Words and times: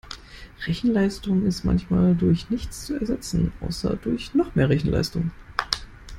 Rechenleistung 0.65 1.45
ist 1.45 1.63
manchmal 1.63 2.15
durch 2.15 2.49
nichts 2.49 2.87
zu 2.87 2.95
ersetzen, 2.95 3.51
außer 3.61 3.97
durch 3.97 4.33
noch 4.33 4.55
mehr 4.55 4.67
Rechenleistung. 4.67 5.29